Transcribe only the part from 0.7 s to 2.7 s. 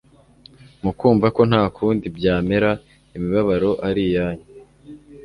mukumva ko nta kundi byamera